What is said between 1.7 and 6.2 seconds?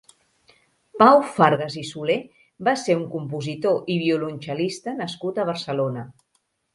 i Soler va ser un compositor i violoncel·lista nascut a Barcelona.